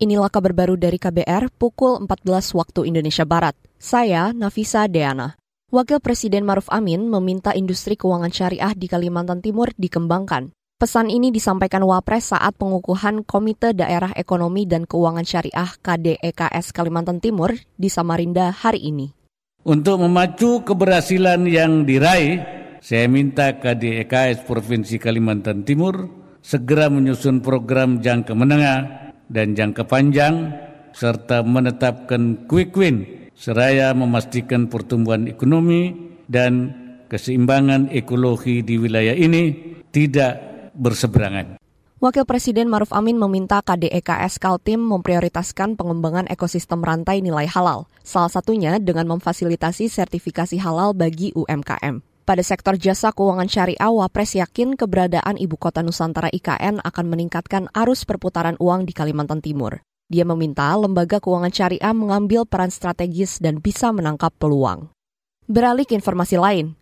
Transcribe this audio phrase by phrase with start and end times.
[0.00, 3.52] Inilah kabar baru dari KBR pukul 14 waktu Indonesia Barat.
[3.76, 5.36] Saya Nafisa Deana.
[5.68, 10.56] Wakil Presiden Maruf Amin meminta industri keuangan syariah di Kalimantan Timur dikembangkan.
[10.80, 17.52] Pesan ini disampaikan Wapres saat pengukuhan Komite Daerah Ekonomi dan Keuangan Syariah KDEKS Kalimantan Timur
[17.76, 19.12] di Samarinda hari ini.
[19.68, 22.40] Untuk memacu keberhasilan yang diraih,
[22.80, 26.08] saya minta KDEKS Provinsi Kalimantan Timur
[26.40, 28.99] segera menyusun program jangka menengah
[29.30, 30.50] dan jangka panjang
[30.90, 35.94] serta menetapkan quick win seraya memastikan pertumbuhan ekonomi
[36.28, 36.74] dan
[37.08, 39.56] keseimbangan ekologi di wilayah ini
[39.88, 40.36] tidak
[40.76, 41.56] berseberangan.
[42.00, 48.80] Wakil Presiden Maruf Amin meminta KDEKS Kaltim memprioritaskan pengembangan ekosistem rantai nilai halal, salah satunya
[48.80, 52.09] dengan memfasilitasi sertifikasi halal bagi UMKM.
[52.30, 58.06] Pada sektor jasa keuangan syariah, Wapres yakin keberadaan Ibu Kota Nusantara IKN akan meningkatkan arus
[58.06, 59.82] perputaran uang di Kalimantan Timur.
[60.06, 64.94] Dia meminta lembaga keuangan syariah mengambil peran strategis dan bisa menangkap peluang.
[65.50, 66.78] Beralih ke informasi lain,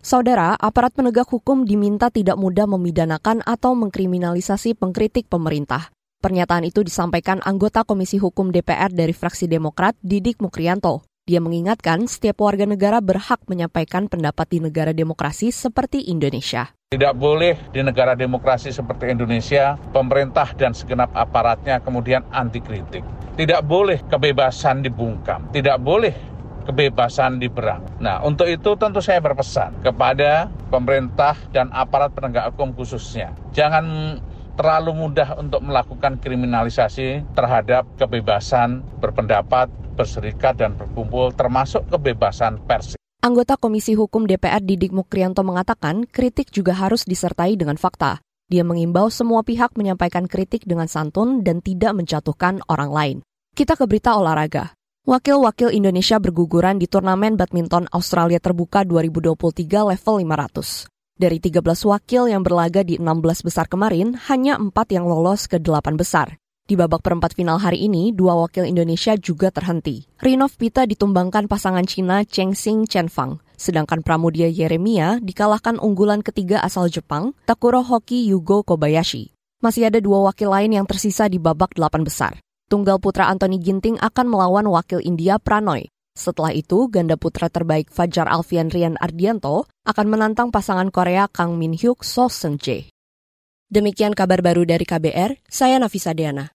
[0.00, 5.92] Saudara, aparat penegak hukum diminta tidak mudah memidanakan atau mengkriminalisasi pengkritik pemerintah.
[6.24, 11.04] Pernyataan itu disampaikan anggota Komisi Hukum DPR dari fraksi Demokrat, Didik Mukrianto.
[11.26, 16.70] Dia mengingatkan setiap warga negara berhak menyampaikan pendapat di negara demokrasi seperti Indonesia.
[16.94, 23.02] Tidak boleh di negara demokrasi seperti Indonesia, pemerintah dan segenap aparatnya kemudian anti kritik.
[23.34, 26.14] Tidak boleh kebebasan dibungkam, tidak boleh
[26.62, 27.82] kebebasan diberang.
[27.98, 33.34] Nah, untuk itu tentu saya berpesan kepada pemerintah dan aparat penegak hukum khususnya.
[33.50, 34.14] Jangan
[34.54, 42.94] terlalu mudah untuk melakukan kriminalisasi terhadap kebebasan berpendapat, berserikat dan berkumpul termasuk kebebasan pers.
[43.24, 48.22] Anggota Komisi Hukum DPR Didik Mukrianto mengatakan kritik juga harus disertai dengan fakta.
[48.46, 53.16] Dia mengimbau semua pihak menyampaikan kritik dengan santun dan tidak menjatuhkan orang lain.
[53.56, 54.76] Kita ke berita olahraga.
[55.02, 60.86] Wakil-wakil Indonesia berguguran di turnamen badminton Australia Terbuka 2023 level 500.
[61.16, 65.96] Dari 13 wakil yang berlaga di 16 besar kemarin, hanya 4 yang lolos ke 8
[65.96, 66.36] besar.
[66.66, 70.02] Di babak perempat final hari ini, dua wakil Indonesia juga terhenti.
[70.18, 76.58] Rinov Pita ditumbangkan pasangan Cina Cheng Xing Chen Fang, sedangkan Pramudia Yeremia dikalahkan unggulan ketiga
[76.66, 79.30] asal Jepang, Takuro Hoki Yugo Kobayashi.
[79.62, 82.32] Masih ada dua wakil lain yang tersisa di babak delapan besar.
[82.66, 85.86] Tunggal putra Anthony Ginting akan melawan wakil India Pranoy.
[86.18, 91.78] Setelah itu, ganda putra terbaik Fajar Alfian Rian Ardianto akan menantang pasangan Korea Kang Min
[91.78, 92.90] Hyuk So Seung Jae.
[93.70, 96.55] Demikian kabar baru dari KBR, saya Nafisa Deana.